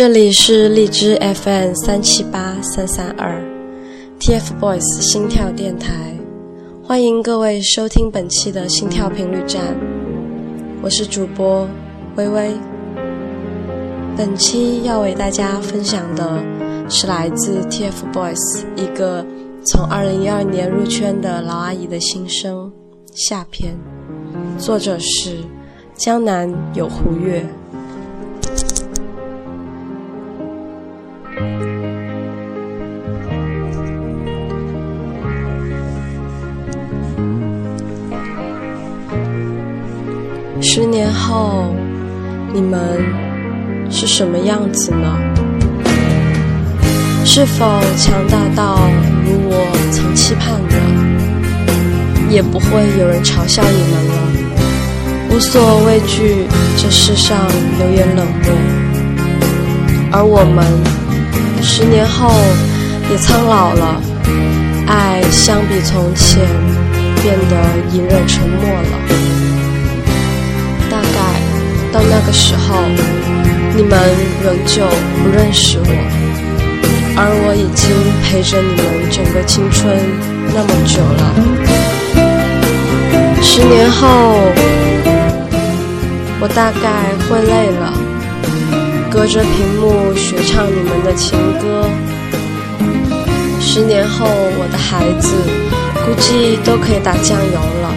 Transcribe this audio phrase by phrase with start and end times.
[0.00, 3.38] 这里是荔枝 FM 三七八三三二
[4.18, 6.16] ，TFBOYS 心跳电台，
[6.82, 9.76] 欢迎各位收听本期的心跳频率站，
[10.80, 11.68] 我是主播
[12.16, 12.50] 微微。
[14.16, 16.42] 本期要为大家分享的
[16.88, 19.22] 是来自 TFBOYS 一个
[19.66, 22.72] 从二零一二年入圈的老阿姨的心声
[23.12, 23.78] 下篇，
[24.56, 25.36] 作者是
[25.94, 27.44] 江南有湖月。
[41.30, 41.72] 后，
[42.52, 42.80] 你们
[43.88, 45.16] 是什么样子呢？
[47.24, 48.80] 是否强大到
[49.24, 49.54] 如我
[49.92, 50.74] 曾期盼的？
[52.28, 52.66] 也不会
[52.98, 54.14] 有人嘲笑你们了，
[55.30, 57.38] 无所畏惧这世上
[57.78, 58.50] 流言冷漠。
[60.10, 60.66] 而我们
[61.62, 62.28] 十年后
[63.08, 64.02] 也苍老了，
[64.88, 66.44] 爱相比从前
[67.22, 67.54] 变得
[67.94, 68.98] 隐忍沉默了。
[71.92, 72.76] 到那个时候，
[73.76, 73.98] 你们
[74.44, 74.86] 仍旧
[75.22, 75.90] 不认识我，
[77.16, 77.90] 而我已经
[78.22, 79.96] 陪着你们整个青春
[80.54, 81.34] 那么久了。
[83.42, 84.06] 十年后，
[86.40, 87.92] 我大概会累了，
[89.10, 91.88] 隔着屏幕学唱你们的情歌。
[93.60, 95.34] 十年后，我的孩子
[96.06, 97.92] 估计都可以打酱油了，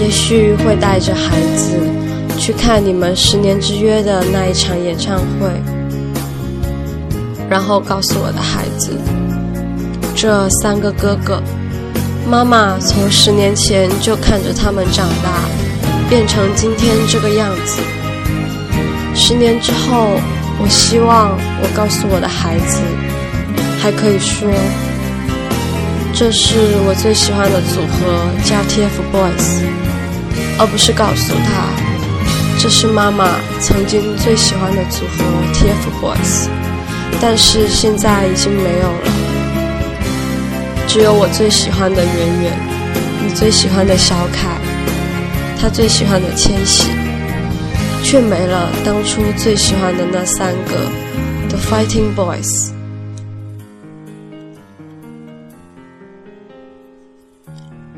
[0.00, 1.78] 也许会带着孩子。
[2.38, 5.50] 去看你们十年之约的那一场演唱会，
[7.50, 8.92] 然后告诉我的孩子，
[10.14, 11.42] 这三个哥哥，
[12.30, 15.42] 妈妈从十年前就看着他们长大，
[16.08, 17.82] 变成今天这个样子。
[19.14, 20.12] 十年之后，
[20.60, 22.80] 我希望我告诉我的孩子，
[23.80, 24.48] 还可以说，
[26.14, 26.54] 这是
[26.86, 29.64] 我最喜欢的组合，叫 TFBOYS，
[30.58, 31.87] 而不是告诉他。
[32.60, 35.24] 这是妈妈曾经最喜欢的组合
[35.54, 36.48] TFBOYS，
[37.20, 39.10] 但是现在已经没有了。
[40.88, 42.58] 只有我最喜欢的圆圆，
[43.24, 44.58] 你最喜欢的小凯，
[45.60, 46.90] 他最喜欢的千玺，
[48.02, 50.90] 却没了当初最喜欢的那三个
[51.48, 52.72] The Fighting Boys。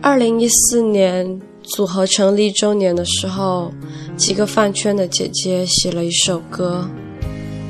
[0.03, 1.41] 二零一四年。
[1.70, 3.72] 组合成立周年的时候，
[4.16, 6.84] 几个饭圈的姐姐写了一首歌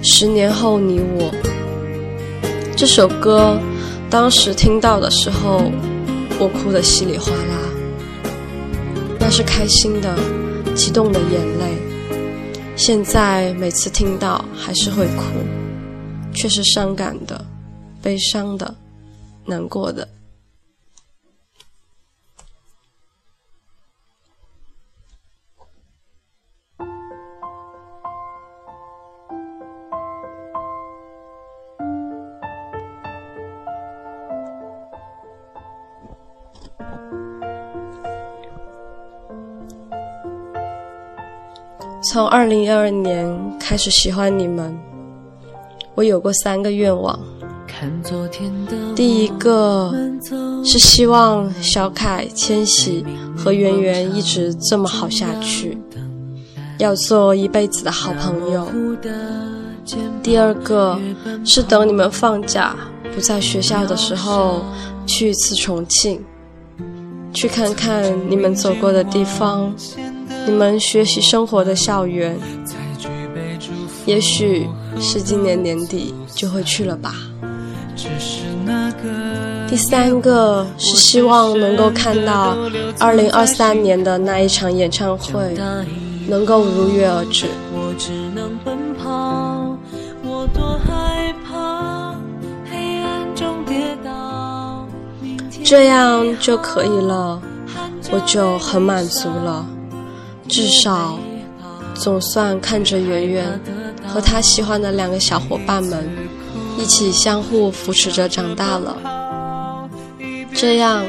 [0.07, 1.31] 《十年后你我》。
[2.75, 3.59] 这首歌
[4.09, 5.71] 当时听到的时候，
[6.39, 7.55] 我哭得稀里哗啦，
[9.19, 10.19] 那是开心的、
[10.75, 11.77] 激动的眼泪。
[12.77, 15.23] 现在每次听到还是会哭，
[16.35, 17.45] 却是伤感的、
[18.01, 18.75] 悲伤的、
[19.45, 20.09] 难过的。
[42.13, 44.77] 从二零一二年开始喜欢你们，
[45.95, 47.17] 我有过三个愿望。
[48.97, 49.95] 第一个
[50.65, 53.07] 是希望小凯、千玺
[53.37, 55.79] 和圆圆一直这么好下去，
[56.79, 58.67] 要做一辈子的好朋友。
[60.21, 60.99] 第二个
[61.45, 62.75] 是等你们放假
[63.15, 64.65] 不在学校的时候，
[65.07, 66.21] 去一次重庆，
[67.33, 69.73] 去看看你们走过的地方。
[70.47, 72.39] 你们学习生活的校园，
[74.07, 77.15] 也许是今年年底就会去了吧。
[79.69, 82.57] 第三个是希望能够看到
[82.99, 85.57] 二零二三年的那一场演唱会
[86.27, 87.47] 能够如约而至，
[95.63, 97.41] 这样就可以了，
[98.11, 99.65] 我就很满足了。
[100.51, 101.17] 至少，
[101.95, 103.61] 总算看着圆圆
[104.05, 106.11] 和他喜欢的两个小伙伴们
[106.77, 108.97] 一起相互扶持着长大了，
[110.53, 111.05] 这样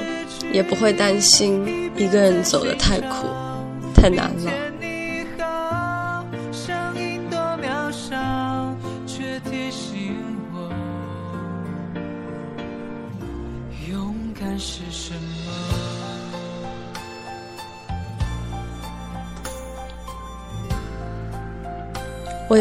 [0.53, 3.25] 也不会担心一个人走得太苦、
[3.95, 4.51] 太难了。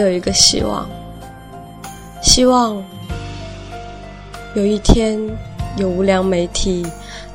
[0.01, 0.89] 有一个希望，
[2.23, 2.83] 希望
[4.55, 5.19] 有一天
[5.77, 6.85] 有无良媒体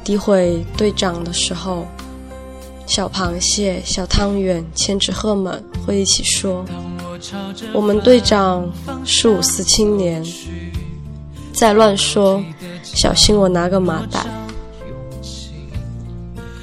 [0.03, 1.85] 诋毁队长的时候，
[2.85, 6.65] 小螃蟹、小汤圆、千纸鹤们会一起说
[7.73, 8.69] ：“我们队长
[9.03, 10.23] 是五四青年。”
[11.53, 12.43] 再乱说，
[12.83, 14.25] 小心我拿个麻袋。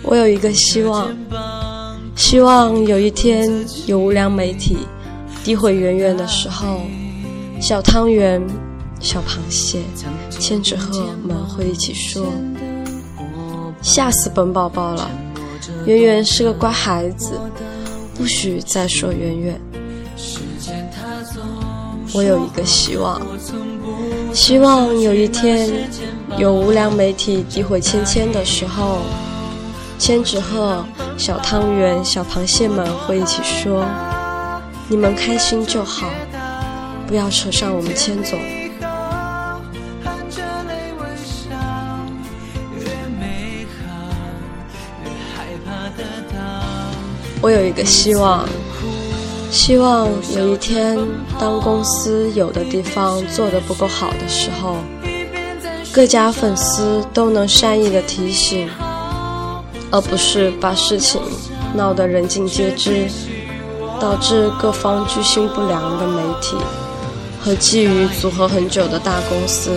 [0.03, 1.17] 我有一个希望，
[2.15, 3.51] 希望有一天
[3.87, 4.77] 有无良媒体。
[5.45, 6.83] 诋毁圆圆的时候，
[7.61, 8.41] 小汤圆、
[9.01, 9.81] 小螃蟹、
[10.31, 12.25] 千纸鹤们会一起说
[13.83, 15.11] ：“吓死本宝宝了！
[15.85, 17.33] 圆圆是个乖孩子，
[18.15, 19.61] 不许再说圆圆。”
[22.15, 23.21] 我有一个希望，
[24.33, 25.89] 希望有一天
[26.37, 28.99] 有无良媒体诋毁芊芊的时候，
[29.99, 30.85] 千纸鹤、
[31.17, 33.85] 小汤圆、小螃蟹们会一起说。
[34.93, 36.11] 你们开心就好，
[37.07, 38.39] 不要扯上我们千总。
[47.41, 48.47] 我有一个希望，
[49.51, 50.99] 希望有一天，
[51.41, 54.77] 当公司有的地方做得不够好的时候，
[55.91, 58.69] 各家粉丝都能善意的提醒，
[59.91, 61.19] 而不是把事情
[61.75, 63.09] 闹得人尽皆知。
[64.03, 66.57] 导致各方居心不良的媒体
[67.41, 69.71] 和觊觎组合很久的大公司，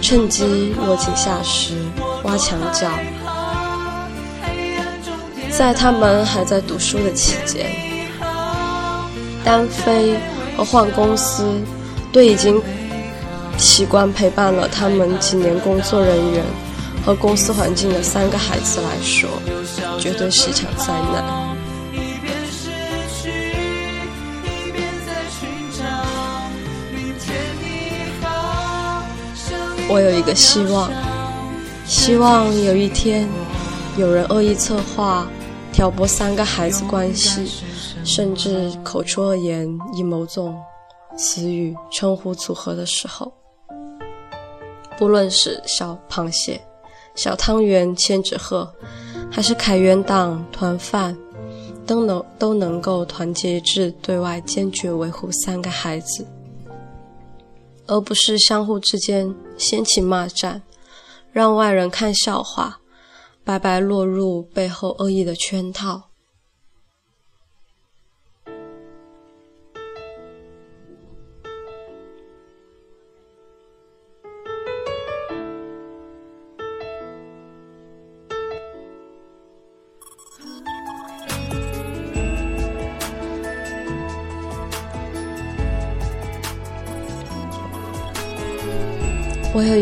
[0.00, 1.74] 趁机落井下石、
[2.22, 2.88] 挖墙脚。
[5.50, 7.66] 在他们还在读书的期间，
[9.44, 10.16] 单飞
[10.56, 11.44] 和换公司，
[12.10, 12.58] 对已经
[13.58, 16.42] 习惯陪伴了他们几年工作人员
[17.04, 19.28] 和公司环境的三个孩子来说，
[20.00, 21.53] 绝对是一场灾难。
[29.94, 30.90] 我有一个希望，
[31.86, 33.28] 希望有一天，
[33.96, 35.24] 有人恶意策划、
[35.72, 37.48] 挑拨三个孩子关系，
[38.04, 40.60] 甚至口出恶言，以某种
[41.16, 43.32] 词语称呼组合的时候，
[44.98, 46.60] 不论是小螃蟹、
[47.14, 48.68] 小汤圆、千纸鹤，
[49.30, 51.16] 还是凯源党团饭，
[51.86, 56.26] 都能都能够团结一致，对外坚决维护三个孩子。
[57.86, 60.62] 而不是相互之间掀起骂战，
[61.32, 62.80] 让外人看笑话，
[63.44, 66.10] 白白落入背后恶意的圈套。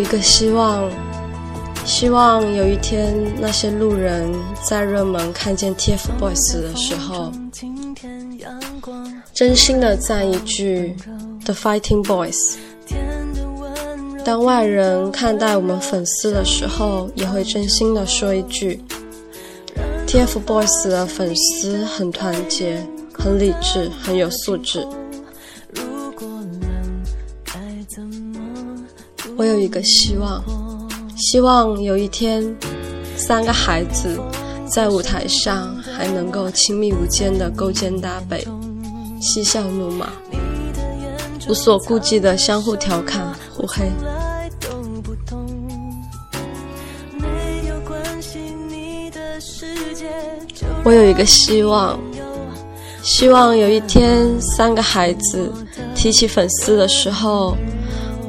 [0.02, 0.90] 一个希望，
[1.84, 4.34] 希望有一天那些路人
[4.68, 7.32] 在热门看见 TFBOYS 的时候，
[9.32, 10.96] 真心的赞一句
[11.44, 12.56] The Fighting Boys。
[14.24, 18.82] 当外人看待我们粉丝的时候，也会真心的说一句
[20.08, 24.84] TFBOYS 的粉丝很团结、很理智、很有素质。
[29.36, 30.42] 我有一个希望，
[31.16, 32.54] 希望有一天，
[33.16, 34.20] 三个孩子
[34.70, 38.46] 在舞台上还能够亲密无间的勾肩搭背，
[39.20, 40.06] 嬉笑怒骂，
[41.48, 43.90] 无所顾忌的相互调侃互黑。
[50.84, 51.98] 我有一个希望，
[53.02, 55.50] 希望有一天，三个孩子
[55.94, 57.56] 提起粉丝的时候。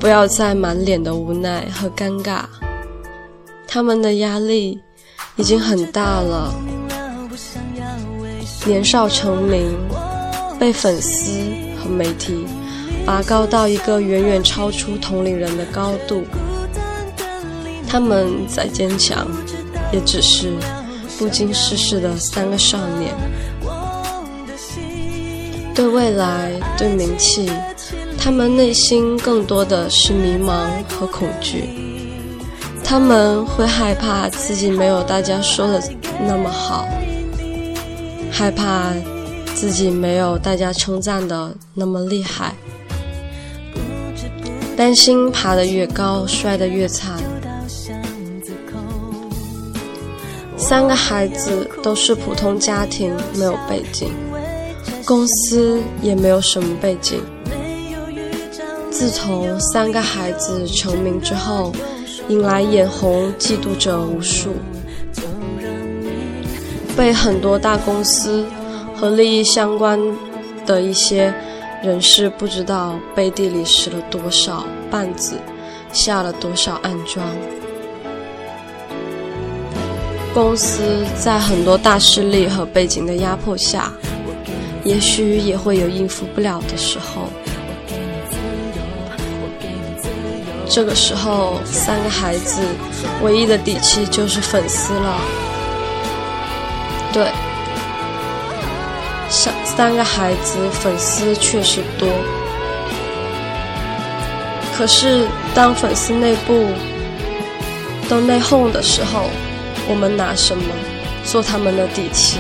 [0.04, 2.42] 不要再满脸的无奈和尴尬，
[3.66, 4.78] 他们的压力
[5.38, 6.54] 已经很大了。
[8.66, 9.74] 年少成名，
[10.60, 11.32] 被粉丝
[11.82, 12.46] 和媒体
[13.06, 16.26] 拔高到一个远远超出同龄人的高度，
[17.88, 19.26] 他们再坚强，
[19.94, 20.52] 也只是
[21.18, 23.16] 不经世事的三个少年，
[25.74, 27.50] 对未来，对名气。
[28.24, 31.66] 他们内心更多的是迷茫和恐惧，
[32.82, 35.84] 他们会害怕自己没有大家说的
[36.26, 36.88] 那么好，
[38.32, 38.94] 害怕
[39.54, 42.56] 自己没有大家称赞的那么厉害，
[44.78, 47.22] 担心爬得越高摔得越惨。
[50.56, 54.14] 三个孩子都是普通家庭，没有背景，
[55.04, 57.20] 公司也没有什么背景。
[58.94, 61.74] 自从三个孩子成名之后，
[62.30, 64.54] 引来眼红嫉妒者无数，
[66.96, 68.46] 被很多大公司
[68.96, 70.00] 和利益相关
[70.68, 71.34] 的一些
[71.82, 75.34] 人士不知道背地里使了多少绊子，
[75.92, 77.26] 下了多少暗桩。
[80.36, 83.92] 公司在很多大势力和背景的压迫下，
[84.84, 87.28] 也许也会有应付不了的时候。
[90.74, 92.60] 这个时候，三个孩子
[93.22, 95.22] 唯一的底气就是粉丝了。
[97.14, 97.28] 对，
[99.30, 102.10] 三三个孩子粉丝确实多，
[104.76, 106.66] 可是当粉丝内部
[108.10, 109.30] 都内讧的时候，
[109.88, 110.64] 我们拿什么
[111.24, 112.40] 做他们的底气？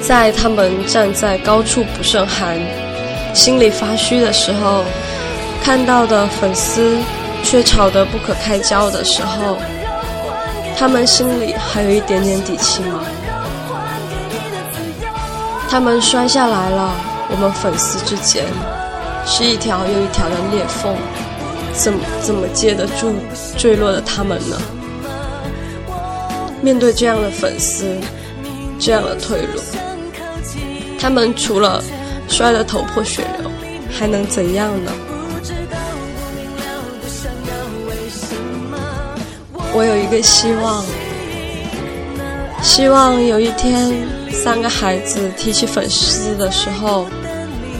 [0.00, 2.58] 在他们站在高处不胜寒、
[3.32, 4.84] 心里发虚的时候。
[5.62, 6.98] 看到的粉丝
[7.44, 9.56] 却吵得不可开交的时候，
[10.76, 13.00] 他们心里还有一点点底气吗？
[15.70, 16.92] 他们摔下来了，
[17.30, 18.44] 我们粉丝之间
[19.24, 20.94] 是一条又一条的裂缝，
[21.72, 23.14] 怎么怎么接得住
[23.56, 24.60] 坠落的他们呢？
[26.60, 27.96] 面对这样的粉丝，
[28.78, 29.60] 这样的退路，
[31.00, 31.82] 他们除了
[32.28, 33.50] 摔得头破血流，
[33.90, 34.92] 还能怎样呢？
[39.74, 40.84] 我有一个希望，
[42.62, 43.90] 希望有一天，
[44.30, 47.06] 三个孩子提起粉丝的时候，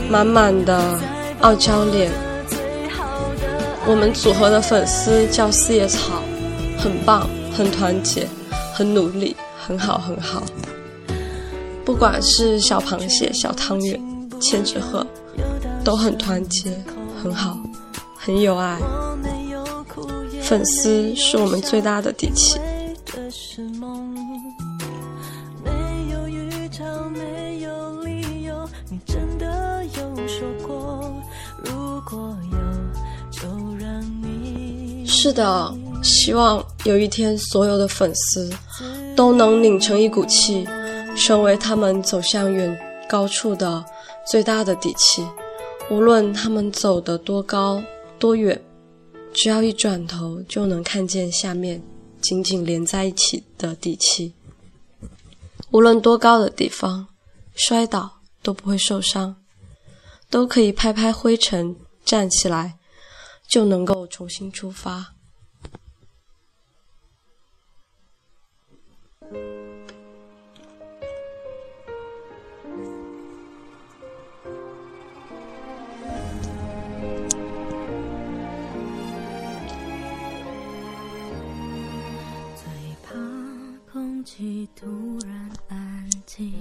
[0.09, 0.99] 满满的
[1.41, 2.11] 傲娇脸。
[3.85, 6.23] 我们组合的粉丝叫四叶草，
[6.79, 8.27] 很棒，很团结，
[8.73, 10.41] 很努力，很好，很好。
[11.85, 14.01] 不管是小螃蟹、小汤圆、
[14.39, 15.05] 千纸鹤，
[15.83, 16.71] 都很团结，
[17.21, 17.57] 很好，
[18.17, 18.79] 很有爱。
[20.53, 22.59] 粉丝是我们最大的底气。
[35.07, 38.47] 是的，希望有一天所有的粉丝
[39.15, 40.67] 都能拧成一股气，
[41.15, 42.79] 成为他们走向远
[43.09, 43.83] 高处的
[44.27, 45.25] 最大的底气。
[45.89, 47.81] 无论他们走得多高
[48.19, 48.61] 多远。
[49.33, 51.81] 只要一转头，就能看见下面
[52.21, 54.33] 紧紧连在一起的底气。
[55.71, 57.07] 无论多高的地方，
[57.55, 59.35] 摔倒都不会受伤，
[60.29, 61.75] 都可以拍拍灰尘，
[62.05, 62.77] 站起来，
[63.47, 65.15] 就能够重新出发。
[84.75, 84.87] 突
[85.25, 86.51] 然安静，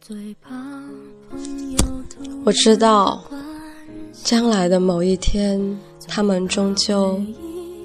[0.00, 0.50] 最怕
[1.30, 1.78] 朋友
[2.44, 3.22] 我知道，
[4.12, 7.20] 将来的某一天，他们终究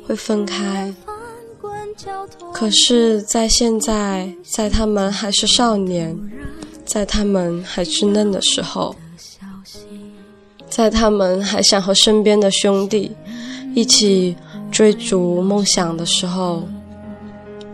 [0.06, 0.94] 会分开。
[2.54, 6.18] 可是，在现在，在他们还是少年，
[6.86, 8.96] 在他们还稚嫩的时候，
[10.70, 13.16] 在他们还想和身边的兄弟
[13.74, 14.36] 一起
[14.72, 16.68] 追逐梦想的时候。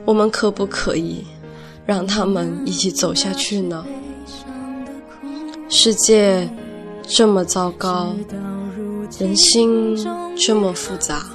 [0.06, 1.26] 我们可不可以
[1.86, 3.86] 让他们一起走下去呢？
[5.70, 6.50] 世界
[7.08, 8.14] 这么糟糕，
[9.18, 9.98] 人心
[10.36, 11.26] 这么复杂，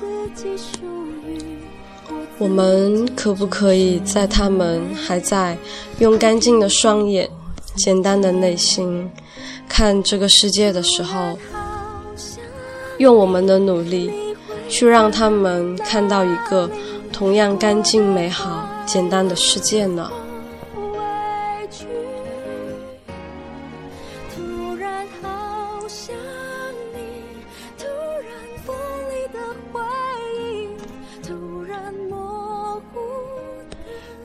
[2.39, 5.57] 我们可不可以在他们还在
[5.99, 7.29] 用干净的双眼、
[7.75, 9.11] 简单的内心
[9.67, 11.39] 看这个世界的时候，
[12.99, 14.11] 用我们的努力
[14.69, 16.71] 去让他们看到一个？
[17.19, 20.09] 同样干净、美好、简单的世界呢？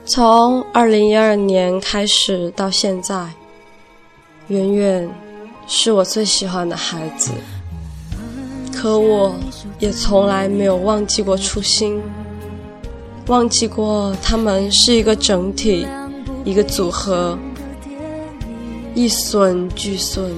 [0.05, 3.27] 从二零一二年开始到现在，
[4.49, 5.09] 圆圆
[5.65, 7.31] 是我最喜欢的孩子，
[8.71, 9.33] 可我
[9.79, 11.99] 也从来没有忘记过初心。
[13.27, 15.87] 忘记过，他们是一个整体，
[16.43, 17.37] 一个组合，
[18.93, 20.29] 一损俱损，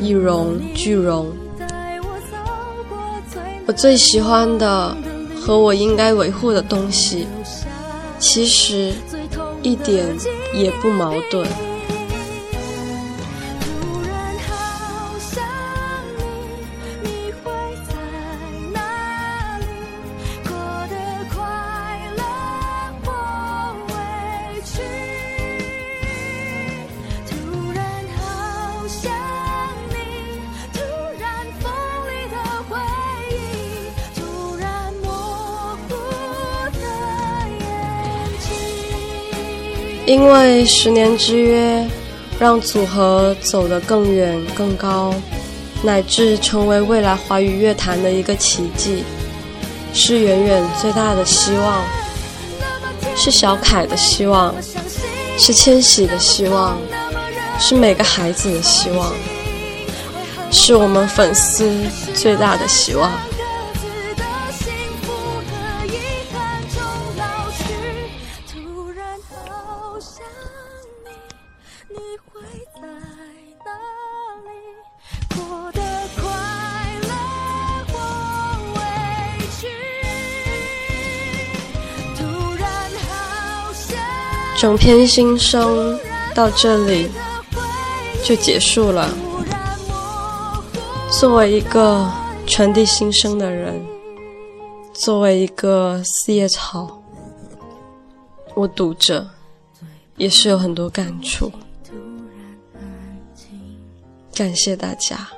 [0.00, 1.26] 一荣俱荣。
[3.66, 4.96] 我最喜欢的
[5.40, 7.26] 和我应该维护的东西，
[8.20, 8.92] 其实
[9.62, 10.06] 一点
[10.54, 11.44] 也不矛盾。
[40.14, 41.84] 因为十年之约，
[42.38, 45.12] 让组合走得更远更高，
[45.82, 49.02] 乃至成为未来华语乐坛的一个奇迹，
[49.92, 51.82] 是远远最大的希望，
[53.16, 54.54] 是小凯的希望，
[55.36, 56.78] 是千玺的希望，
[57.58, 59.12] 是每个孩子的希望，
[60.48, 61.68] 是我们粉丝
[62.14, 63.10] 最大的希望。
[84.56, 85.98] 整篇心声
[86.34, 87.10] 到这里
[88.22, 89.10] 就结束了。
[91.10, 92.10] 作为一个
[92.46, 93.84] 传递心声的人，
[94.92, 97.02] 作为一个四叶草，
[98.54, 99.28] 我读着
[100.16, 101.50] 也是有很多感触。
[104.34, 105.28] 感谢大家。